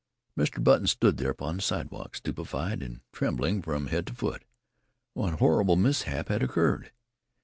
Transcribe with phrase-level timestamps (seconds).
[0.35, 0.63] Mr.
[0.63, 4.43] Button stood there upon the sidewalk, stupefied and trembling from head to foot.
[5.13, 6.91] What horrible mishap had occurred?